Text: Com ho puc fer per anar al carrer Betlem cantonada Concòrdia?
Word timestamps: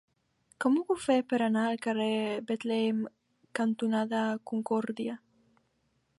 Com 0.63 0.77
ho 0.79 0.85
puc 0.91 1.01
fer 1.01 1.17
per 1.33 1.39
anar 1.47 1.65
al 1.67 1.77
carrer 1.87 2.09
Betlem 2.49 3.05
cantonada 3.61 4.25
Concòrdia? 4.55 5.21